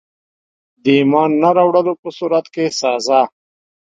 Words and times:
د 0.83 0.85
ایمان 0.99 1.31
نه 1.41 1.49
راوړلو 1.57 1.93
په 2.01 2.09
صورت 2.17 2.45
کي 2.53 2.65
سزا. 2.79 3.21